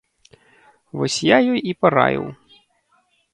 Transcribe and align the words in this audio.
Вось 1.01 1.17
я 1.27 1.37
ёй 1.51 1.59
і 1.73 1.75
параіў. 1.81 2.25